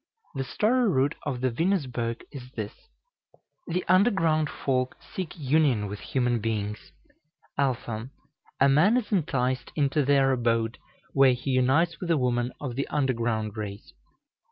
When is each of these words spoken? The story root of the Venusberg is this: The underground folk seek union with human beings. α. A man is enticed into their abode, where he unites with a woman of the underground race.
The 0.33 0.43
story 0.43 0.89
root 0.89 1.13
of 1.27 1.41
the 1.41 1.51
Venusberg 1.51 2.23
is 2.31 2.49
this: 2.55 2.73
The 3.67 3.85
underground 3.87 4.49
folk 4.49 4.95
seek 4.99 5.37
union 5.37 5.85
with 5.85 5.99
human 5.99 6.39
beings. 6.39 6.91
α. 7.59 8.09
A 8.59 8.67
man 8.67 8.97
is 8.97 9.11
enticed 9.11 9.71
into 9.75 10.03
their 10.03 10.31
abode, 10.31 10.79
where 11.13 11.33
he 11.33 11.51
unites 11.51 11.99
with 11.99 12.09
a 12.09 12.17
woman 12.17 12.51
of 12.59 12.75
the 12.75 12.87
underground 12.87 13.55
race. 13.55 13.93